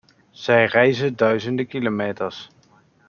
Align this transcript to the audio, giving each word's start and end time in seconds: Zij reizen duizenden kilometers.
Zij 0.31 0.65
reizen 0.65 1.15
duizenden 1.15 1.67
kilometers. 1.67 2.47